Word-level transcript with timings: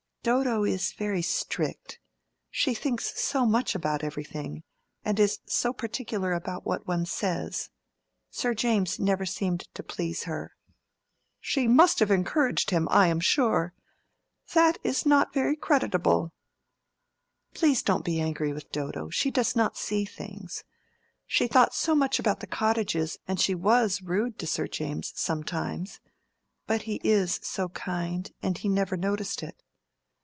"Dodo 0.23 0.63
is 0.63 0.91
very 0.93 1.23
strict. 1.23 1.99
She 2.51 2.75
thinks 2.75 3.19
so 3.19 3.43
much 3.43 3.73
about 3.73 4.03
everything, 4.03 4.61
and 5.03 5.19
is 5.19 5.39
so 5.47 5.73
particular 5.73 6.31
about 6.33 6.63
what 6.63 6.85
one 6.85 7.07
says. 7.07 7.71
Sir 8.29 8.53
James 8.53 8.99
never 8.99 9.25
seemed 9.25 9.61
to 9.73 9.81
please 9.81 10.25
her." 10.25 10.55
"She 11.39 11.67
must 11.67 11.97
have 11.97 12.11
encouraged 12.11 12.69
him, 12.69 12.87
I 12.91 13.07
am 13.07 13.19
sure. 13.19 13.73
That 14.53 14.77
is 14.83 15.07
not 15.07 15.33
very 15.33 15.55
creditable." 15.55 16.31
"Please 17.55 17.81
don't 17.81 18.05
be 18.05 18.19
angry 18.21 18.53
with 18.53 18.71
Dodo; 18.71 19.09
she 19.09 19.31
does 19.31 19.55
not 19.55 19.75
see 19.75 20.05
things. 20.05 20.63
She 21.25 21.47
thought 21.47 21.73
so 21.73 21.95
much 21.95 22.19
about 22.19 22.41
the 22.41 22.45
cottages, 22.45 23.17
and 23.27 23.39
she 23.39 23.55
was 23.55 24.03
rude 24.03 24.37
to 24.37 24.45
Sir 24.45 24.67
James 24.67 25.13
sometimes; 25.15 25.99
but 26.67 26.83
he 26.83 27.01
is 27.03 27.39
so 27.41 27.69
kind, 27.69 28.31
he 28.55 28.69
never 28.69 28.95
noticed 28.95 29.41
it." 29.41 29.63